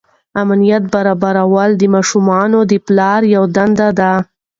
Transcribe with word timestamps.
امنیت 0.41 0.83
برابروي 0.93 1.71
د 1.77 1.83
ماشومانو 1.93 2.59
د 2.71 2.73
پلار 2.85 3.21
یوه 3.35 3.47
دنده 3.55 3.89
ده. 3.99 4.11